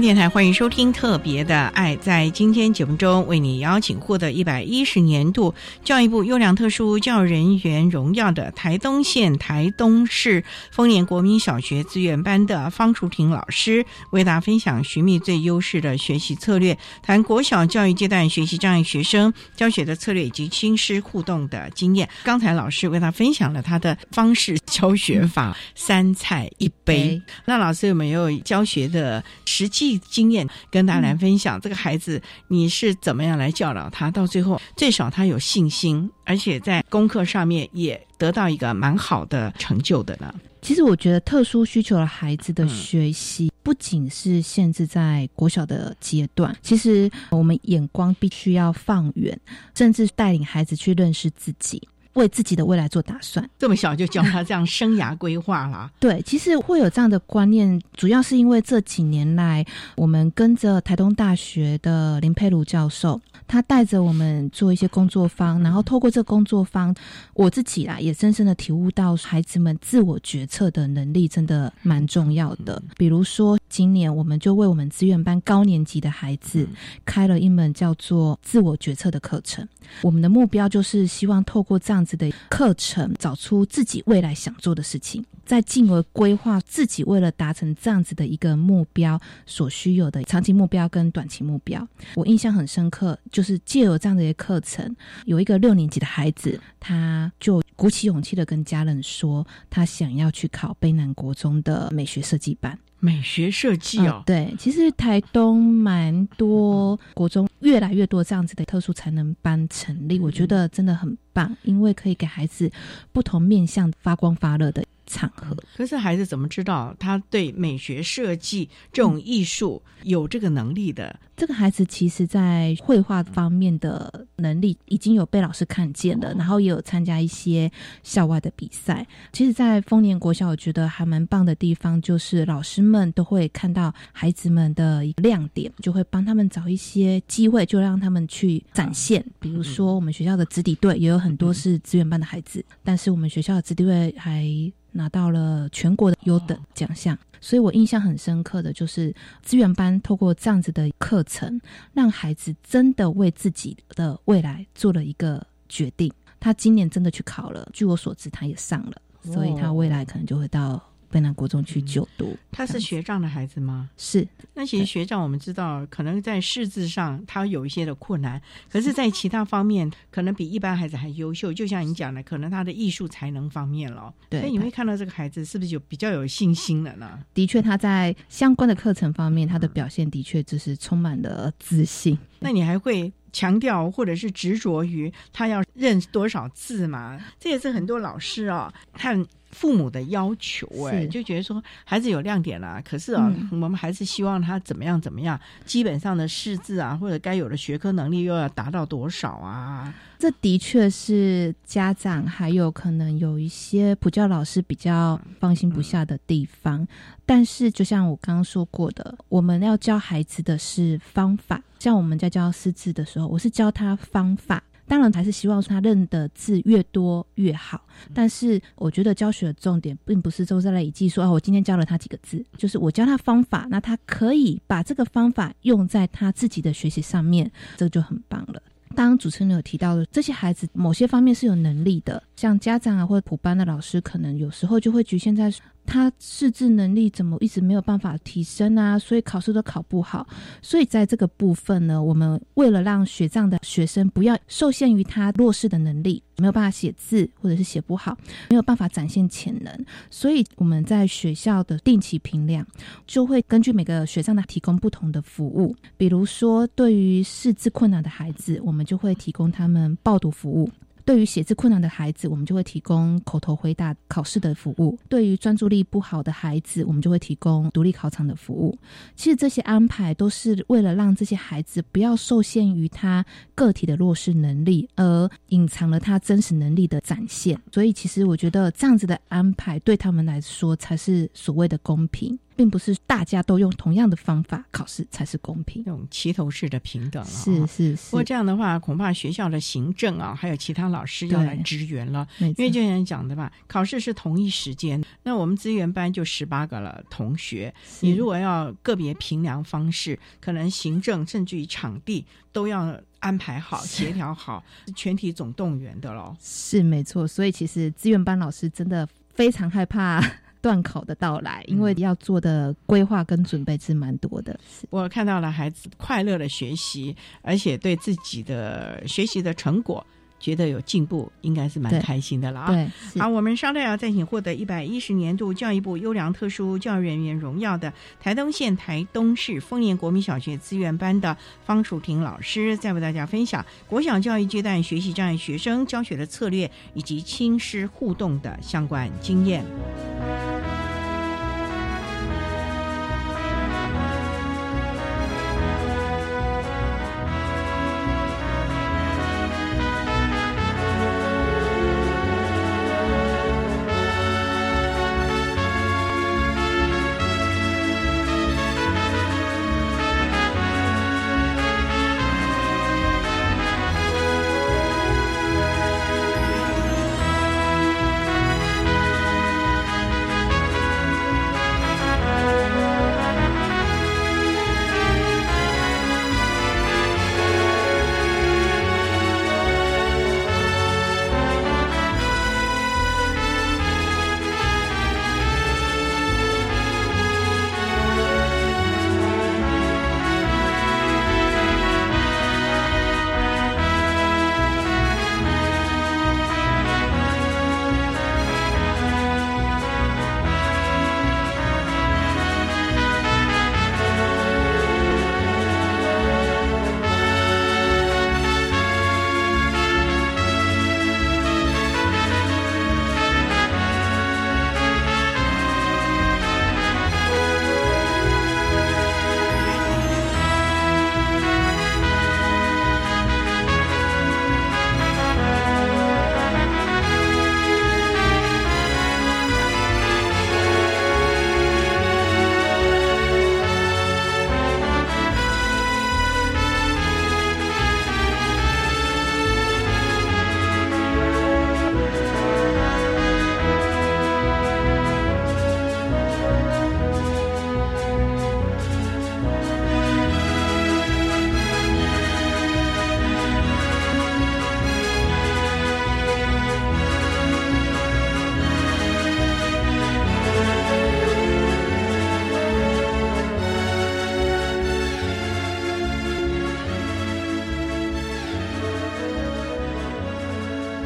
[0.00, 1.94] 电台欢迎收听《特别的爱》。
[2.00, 22.08] 在今天节目中，为你邀请获得一百一十年度教育部优良特殊教育人员荣耀的台东县台东市丰年国民小学资源班的方淑婷老师，为大家分享寻觅最优势的学习策略，谈国小教育阶段学习障碍学生教学的策略以及亲师互动的经验。
[22.24, 27.20] 刚才老师为他分享了他的方式教学法：三菜一杯。
[27.44, 29.89] 那老师有没有教学的实际？
[29.98, 40.34] 经验跟大家来分享，这个孩子你是怎么样来教导他，到最后最少他有信心，而且在功课上面也得到一个蛮好的成就的呢？
[40.62, 49.38] 其实我觉得特殊需求的孩子的学习不仅是限制在国小的阶段，其实我们眼光必须要放远，
[49.74, 51.82] 甚至带领孩子去认识自己。
[52.14, 55.90] 为自己的未来做打算，这么小就教他这样生涯规划了。
[56.00, 59.64] 对，其实会有这样的观念，主要是因为这几年来，
[59.96, 66.94] 我们跟着台东大学的林佩如教授，他带着我们做一些工作坊，然后透过这工作坊，
[67.34, 72.82] 我自己啦也深深的体悟到，孩子们自我决策的能力真的蛮重要的。
[72.96, 76.68] 比如说，今年我们就为我们资源班高年级的孩子
[77.04, 79.66] 开了一门叫做自我决策的课程。
[80.02, 91.86] 我们的目标就是希望透过这样样子的课程，找出自己未来想做的事情，再进而规划自己为了达成这样子的一个目标所需有的长期目标跟短期目标。
[92.14, 94.96] 我印象很深刻，就是借由这样的一个课程，
[95.26, 102.78] 有一个六年级的孩子，他就鼓起勇气的跟家人说，他想要去考北南国中的美学设计班。
[103.00, 112.70] 美学设计哦，对，其实台东蛮多国中越来越多这样子的特殊才能班成立，我觉得真的很棒，因为可以给孩子
[113.10, 114.84] 不同面向发光发热的。
[115.10, 121.18] 场合，可是孩子怎么知道他对美学设计这种艺术有这个能力的？
[121.36, 127.70] 这个孩子其实，在绘画方面的能力已经有被老师看见了，然后也有参加一些
[128.02, 129.06] 校外的比赛。
[129.32, 139.24] 其实，在丰年国小，我觉得还蛮棒的地方，就是老师们都会看到孩子们的一个亮点，就会帮他们找一些机会，就让他们去展现。
[139.38, 144.70] 比如说，我们学校的子弟队也有很多是资源班的孩子，但是我们学校的子弟队还。
[144.92, 151.60] 拿到了全国的优等奖项，所以我印象很深刻的就是资源班透过这样子的课程，
[151.92, 156.12] 让孩子真的为自己的未来做了一个决定。
[156.38, 160.82] 他今年真的去考了，据我所知，他也上了，所以他未来可能就会到。
[161.10, 163.90] 北南国中去就读，他是学长的孩子吗？
[163.96, 164.26] 是。
[164.54, 168.40] 那其实学长，我们知道，可能在识字上他有一些的困难，
[168.70, 171.52] 可是，在其他方面，可能比一般孩子还优秀。
[171.52, 174.12] 就像你讲的，可能他的艺术才能方面了。
[174.28, 174.40] 对。
[174.40, 177.18] 所以你会看到这个孩子是不是就比较有信心了呢？
[177.34, 182.16] 的确，他在相关的课程方面，他的表现的确就是充满了自信。
[182.38, 187.20] 那你还会强调或者是执着于他要认多少字吗？
[187.38, 189.26] 这也是很多老师啊看。
[189.50, 199.92] 父母的要求，哎，就觉得说孩子有亮点了，可是啊，我们还是希望他怎么样怎么样，基本上的识字啊，或者该有的学科能力又要达到多少啊？
[200.18, 206.86] 这的确是家长还有可能有一些普教老师比较放心不下的地方。
[207.24, 214.62] 但是，就像我刚刚说过的，我们要教孩子的是方法，像我们在教识字的时候，我是教他方法。
[214.90, 217.80] 当然还是希望他认的字越多越好，
[218.12, 228.60] 但是我觉得教学的重点并不是都在累计说啊，我今天教了他几个字，就是我教他方法，那他可以把这个方法用在他自己的学习上面，这个就很棒了。
[228.96, 235.52] 当主持人有提到的，这些孩子某些方面是有能力的，像家长啊或者普班的老师，可能有时候就会局限在。
[235.90, 238.96] 他识字能力怎么一直没有办法提升啊？
[238.96, 240.24] 所以考试都考不好。
[240.62, 248.16] 所以在这个部分呢，我们为了让学障的学生不要受限于他弱势的能力，没有办法写字或者是写不好，
[248.50, 252.64] 没有办法展现潜能，所以我们在学校的定期评量
[253.04, 255.74] 就会根据每个学障的提供不同的服务。
[255.96, 260.70] 比如说，对于识字困难的孩子，我们就会提供他们报读服务。
[261.04, 268.76] 对于写字困难的孩子，我们就会提供口头回答考试的服务；对于专注力不好的孩子，我们就会提供独立考场的服务。
[269.16, 273.24] 其实这些安排都是为了让这些孩子不要受限于他
[273.54, 277.60] 个体的弱势能力，而隐藏了他真实能力的展现。
[277.72, 282.38] 所以，其实我觉得这样子的安排对他们来说才是所谓的公平。
[282.60, 287.26] 并不是大家都用同样的方法考试才是公平，那种齐头式的平等了。
[287.30, 288.10] 是是是。
[288.10, 292.28] 不过这样的话，恐怕学校的行政啊，还有其他老师要来支援了。
[292.38, 304.62] 因为就像你讲的吧，考试是同一时间，那我们资源班就十八个了同学，你如果要个别评量方式，可能行政甚至于场地都要安排好、协调好，
[304.94, 306.36] 全体总动员的喽。
[306.38, 310.22] 是没错，所以其实资源班老师真的非常害怕。
[310.60, 314.58] 断考的到来，因为要做的规划跟准备是蛮多的。
[314.90, 320.04] 我看到了孩子快乐的学习，而且对自己的学习的成果。
[320.40, 322.66] 觉得有进步，应该是蛮开心的了啊！
[322.72, 331.36] 对，好，我们稍待要再请获得一百一十年度教育部优良特殊教育人员荣耀的台东县台东市丰年国民小学资源班的
[331.66, 339.62] 方淑婷老师，再为大家分享国小教育阶段学习障碍学生教学的策略以及亲师互动的相关经验。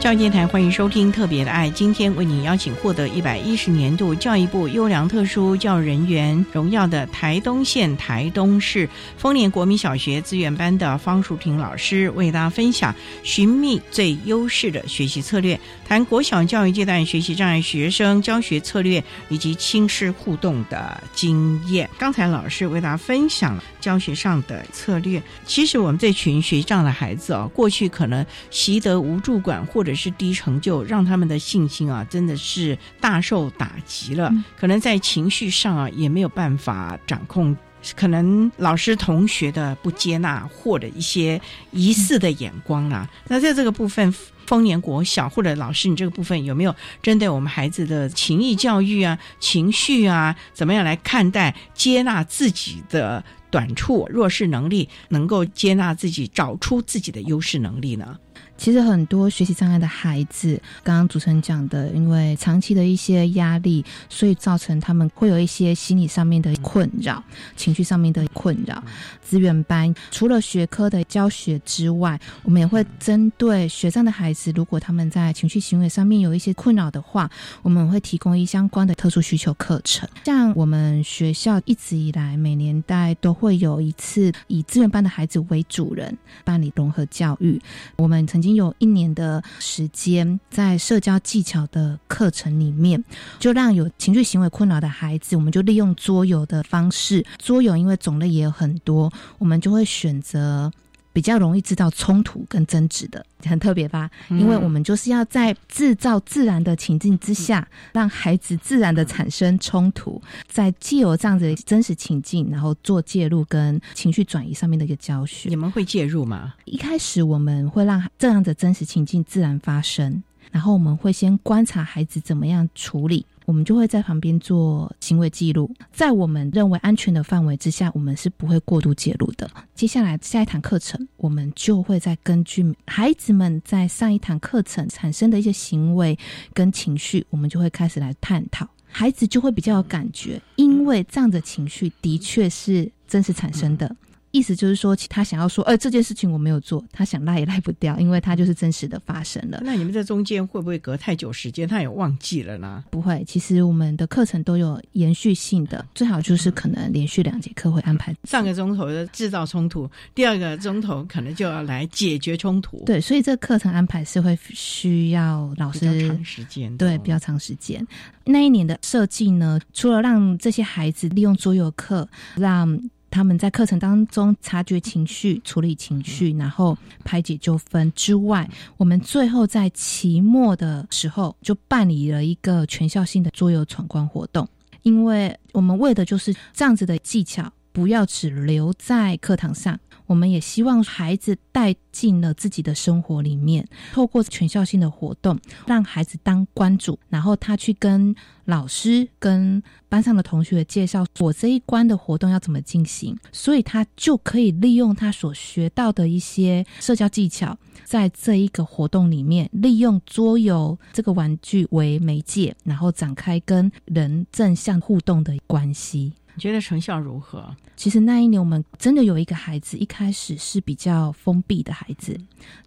[0.04, 8.86] 教育电台欢迎收听特别的爱，今天为你邀请获得一百一十年度教育部优良特殊教育人员荣耀的台东县台东市
[9.16, 21.88] 丰年国民小学资源班的方淑婷老师，为大家分享寻觅最优势的学习策略，谈国小教育阶段学习障碍学生教学策略以及亲师互动的经验。
[21.98, 34.32] 刚才老师为大家分享了教学上的策略，其实我们这群学障的孩子啊，过去可能习得无助感或者是低成就，让他们的信心啊，真的是大受打击了。
[34.56, 37.56] 可能在情绪上啊，也没有办法掌控。
[37.94, 41.38] 可能老师、同学的不接纳，或者一些
[41.70, 43.06] 疑似的眼光啊。
[43.28, 44.10] 那在这个部分，
[44.46, 58.16] 丰年国小或者老师，你这个部分有没有针对我们孩子的情谊教育啊、情绪啊，怎么样来看待、接纳自己的短处、弱势能力，能够接纳自己，找出自己的优势能力呢？
[58.56, 67.22] 其实很多学习障碍的孩子，刚刚主持人讲的，因为长期的一些压力，所以造成他们会有一些心理上面的困扰、
[67.56, 68.82] 情绪上面的困扰。
[69.20, 77.28] 资源班除了学科的教学之外，我们也会针对学障的孩子，如果他们在情绪行为上面有一些困扰的话，
[77.60, 80.08] 我们会提供一相关的特殊需求课程。
[80.24, 87.60] 像我们学校一直以来每年代都会有一次以资源班的孩子为主人办理融合教育，
[87.96, 88.43] 我们曾。
[88.44, 93.02] 已经有一年的时间，在社交技巧的课程里面，
[93.38, 97.24] 就让有情绪行为困扰的孩子，我们就利用桌游的方式。
[97.38, 100.70] 桌游因为种类也有很多，我们就会选择
[101.14, 104.10] 比较容易制造冲突跟争执的，很特别吧？
[104.28, 115.48] 因为我们就是要在制造自然的情境之下，让孩子自然的产生冲突，在既有这样子真实情境，然后做介入跟情绪转移上面的一个教学。
[115.48, 116.54] 你们会介入吗？
[116.64, 123.24] 一开始我们会让这样的真实情境自然发生，然后我们会先观察孩子怎么样处理。
[123.44, 129.50] 我们就会在旁边做行为记录，在我们认为安全的范围之下，我们是不会过度介入的。
[129.74, 136.18] 接下来下一堂课程，我们就会再根据孩子们在上一堂课程产生的一些行为
[136.52, 143.94] 跟情绪，我们就会开始来探讨，孩子就会比较有感觉，因为这样的情绪的确是真实产生的。
[144.34, 149.60] 意思就是说，他想要说，呃，这件事情我没有做，他想赖也赖不掉，因为他就是真实的发生了。
[149.62, 152.82] 那你们在中间会不会隔太久时间，他也忘记了呢？
[152.90, 162.82] 不会，其实我们的课程都有延续性的，最好就是可能连续两节课会安排上个钟头的制造冲突，第二个钟头可能就要来解决冲突。
[162.84, 167.86] 对，所以这个课程安排是会需要老师长时间，对，比较长时间。
[168.24, 172.80] 那一年的设计呢，除了让这些孩子利用桌游课，让
[173.14, 184.48] 他们在课程当中察觉情绪、处理情绪，然后排解纠纷之外，我们最后在期末的时候就办理了一个全校性的桌游闯关活动，
[184.82, 189.78] 因为我们为的就是这样子的技巧，不要只留在课堂上。
[190.06, 216.12] 我们也希望孩子带进了自己的生活里面，透过全校性的活动，让孩子当关主，然后他去跟老师、跟班上的同学介绍我这一关的活动要怎么进行，所以他就可以利用他所学到的一些社交技巧，在这一个活动里面，利用桌游这个玩具为媒介，然后展开跟人正向互动的关系。
[216.34, 217.54] 你觉得成效如何？
[217.76, 222.18] 其实那一年我们真的有一个孩子，一开始是比较封闭的孩子，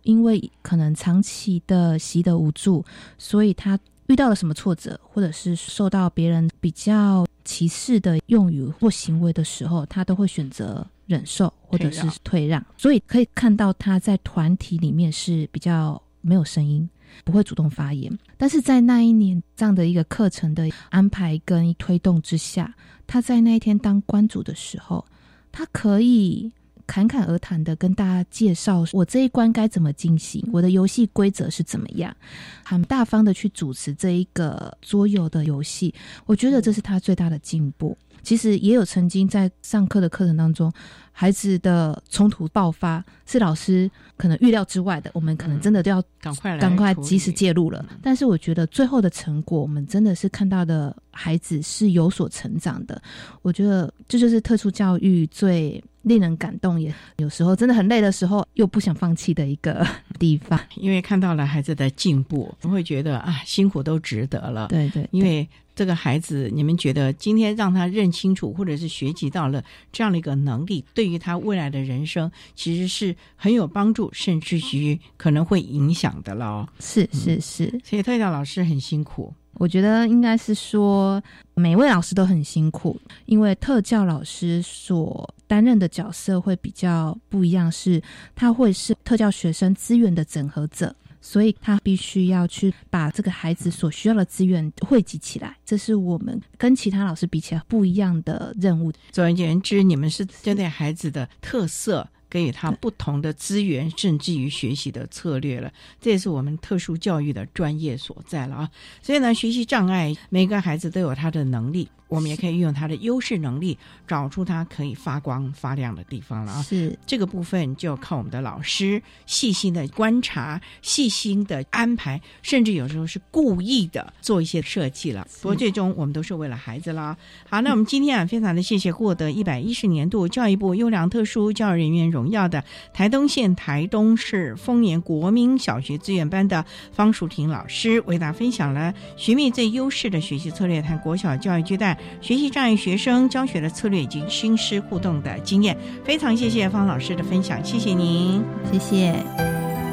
[0.03, 2.83] 因为可能长期的习得无助，
[3.17, 12.65] 所以他遇到了什么挫折，或者是受到别人比较歧视的用语或行为的时候，他都会选择忍受或者是退让。
[12.77, 16.89] 所以可以看到他在团体里面是比较没有声音。
[17.23, 22.73] 不会主动发言，但是在那一年这样的一个课程的安排跟推动之下，
[23.05, 25.05] 他在那一天当关主的时候，
[25.51, 26.51] 他可以
[26.87, 32.15] 侃侃而谈的跟大家介绍我这一关该怎么进行，我的游戏规则是怎么样，
[32.63, 35.93] 很大方的去主持这一个桌游的游戏，
[36.25, 37.95] 我觉得这是他最大的进步。
[38.23, 40.69] 其实也有曾经在上课的课程当中，
[41.13, 47.85] 孩子的冲突爆发是老师可能预料之外的，我们可能真的都要赶快赶快及时介入了。
[48.01, 53.01] 但是我觉得最后的成果，我们真的是看到的孩子是有所成长的。
[53.43, 59.85] 我觉得这就是特殊教育最令人感动，也有时候真的很累的时候又不想放弃的一个
[60.17, 64.67] 地方，因为看到了孩子的进步，我会觉得啊，辛苦都值得了。
[64.67, 65.47] 对对，因为。
[65.77, 76.67] 这个孩子，你们觉得今天让他认清楚，或者是学习到了这样的一个能力，对于他未来的人生其实是很有帮助，甚至于可能会影响的了。
[76.79, 79.31] 是是是，所以特教老师很辛苦。
[79.53, 81.21] 我觉得应该是说，
[81.53, 88.01] 每位老师都很辛苦，因为特教老师所担任的角色会比较不一样，是
[88.35, 90.95] 他会是特教学生资源的整合者。
[91.19, 98.93] 所以他必须要去把这个孩子所需要的资源汇集起来，这是我们跟其他老师比起来不一样的任务。
[99.11, 102.07] 总而言之，你们是针对孩子的特色。
[102.29, 105.71] 给予他不同的资源，甚至于学习的策略了，
[106.01, 108.69] 这也是我们特殊教育的专业所在了啊！
[109.01, 113.77] 所以呢，学习障碍每个孩子都有他的能力，我们也可以运用他的优势能力，
[114.07, 116.61] 找出他可以发光发亮的地方了啊！
[116.63, 125.27] 是这个部分就靠我们的老师细心的观察、细心的安排，甚至有时候是故意的做一些设计了。
[125.41, 127.15] 不过最终我们都是为了孩子啦。
[127.49, 132.07] 好，那我们今天啊，非常的谢谢获得一百一十年度教育部优良特殊教育人员。
[132.07, 145.77] 荣耀的台东县台东市丰年国民小学资源班的方淑婷老师为大家分享了寻觅最优势的学习策略，谈国小教育阶段学习障碍学生教学的策略以及新师互动的经验。
[146.03, 149.86] 非常谢谢方老师的分享，谢谢您，谢谢。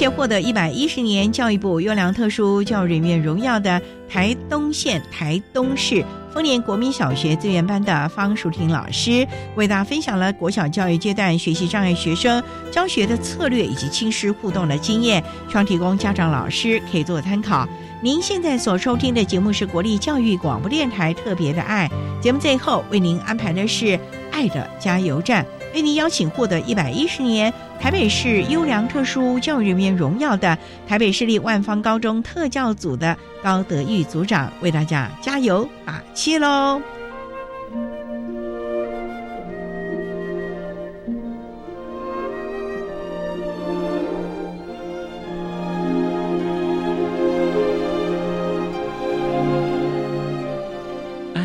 [0.00, 3.78] 且获得一百一十年教育部优良特殊教育人员荣耀的
[4.08, 17.68] 台东县台东市丰年国民小学资源班的方淑婷老师，为大家分享了国小教育阶段学习障碍学生教学的策略以及亲师互动的经验，希望提供家长老师可以做参考。
[18.00, 21.86] 您现在所收听的节目是国立教育广播电台特别的爱
[22.22, 24.00] 节目，最后为您安排的是
[24.32, 25.44] 爱的加油站，
[25.74, 27.52] 为您邀请获得一百一十年。
[27.80, 36.82] 台北市优良特殊教育人员荣耀的台北市立万方高中特教组的高德玉组长为大家加油打气喽！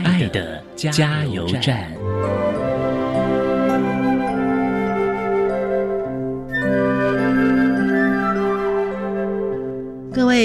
[0.04, 1.95] 爱的加油站。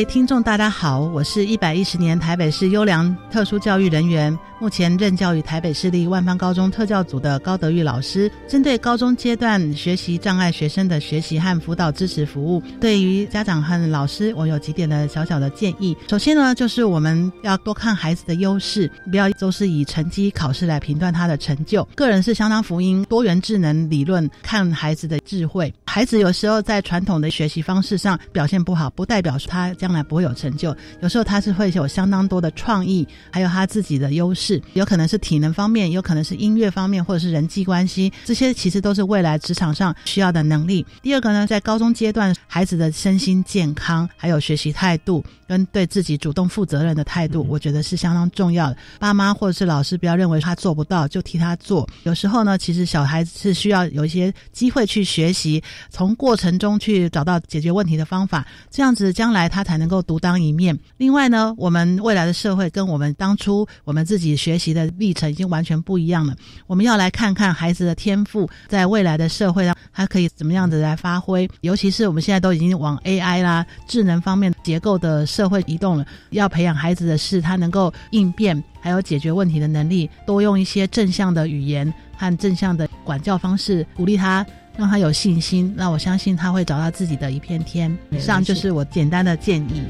[0.01, 4.35] 位听众，大家好，我是一百一十年台北市优良特殊教育人员。
[4.59, 15.97] 目前任教于台北市立万方高中特教组的高德玉老师，针对高中阶段学习障碍学生的学习和辅导支持服务，对于家长和老师，我有几点的小小的建议。
[16.09, 21.83] 首先呢，就是我们要多看孩子的优势，不要都是以成绩考试来评断他的成就。
[21.95, 25.73] 个人是相当福音多元智能理论，看孩子的智慧。
[25.87, 30.77] 孩子有时候在传统的学习方式上表现不好，不代表他将来不会有成就。
[31.01, 34.61] 有时候他是会有相当多的创意，还有他自己的优势。
[34.75, 40.85] 有可能是体能方面，有可能是音乐方面，或者是人际关系，这些其实都是未来职场上需要的能力。
[41.03, 48.77] 第二个呢，在高中阶段，孩子的身心健康，还有学习态度，跟对自己主动负责任的态度，我觉得是相当重要的。
[48.99, 51.89] 爸妈或者是老师不要认为他做不到就替他做。
[52.05, 60.79] 有时候呢，其实小孩子是需要有一些机会去学习，从过程中去找到解决问题的方法，这样子将来他才能够独当一面。
[60.97, 64.31] 另外呢，我们未来的社会跟我们当初我们自己。
[64.41, 66.35] 学习的历程已经完全不一样了。
[66.67, 71.49] 我们要来看看孩子的天赋，在未来的社会上，他可以怎么样子来发挥。
[71.61, 80.09] 尤其是我们现在都已经往 AI 啦、智能方面结构的社会移动了，要培养孩子的是他能够应变，还有解决问题的能力。
[80.27, 84.47] 多用一些正向的语言和正向的管教方式，鼓励他，
[84.77, 85.73] 让他有信心。
[85.77, 87.97] 那我相信他会找到自己的一片天。
[88.11, 89.83] 以上就是我简单的建议。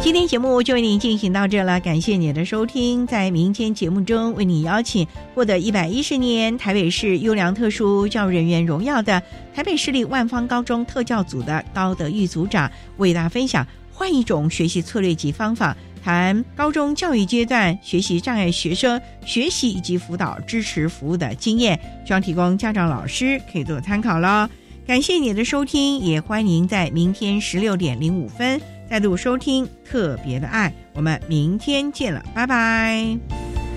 [0.00, 3.06] 今天节目就为您进行到这了，感谢您的收听。
[3.06, 9.22] 在明天节目中，为您邀请获得一百一十年台北市优良特殊教育人员荣耀的
[9.54, 15.76] 台北市立万方高中特教组的高德玉组长，为大家分享换一种学习策略及方法，
[16.08, 24.48] 谈高中教育阶段学习障碍学生学习以及辅导支持服务的经验，希望提供家长老师可以做参考了。
[24.86, 28.58] 感谢你的收听，也欢迎在明天十六点零五分。
[28.88, 33.67] 再度收听特别的爱，我们明天见了，拜拜。